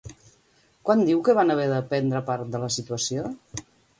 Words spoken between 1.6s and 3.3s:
de prendre part de la situació?